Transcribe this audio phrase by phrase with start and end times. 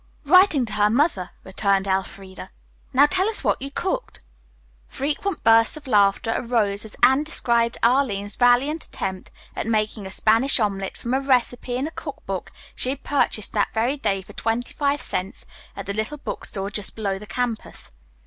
[0.25, 2.49] "Writing to her mother," returned Elfreda.
[2.91, 4.21] "Now tell us what you cooked."
[4.87, 10.59] Frequent bursts of laughter arose as Anne described Arline's valiant attempt at making a Spanish
[10.59, 14.33] omelet from a recipe in a cook book she had purchased that very day for
[14.33, 15.45] twenty five cents
[15.75, 17.91] at the little book store just below the campus.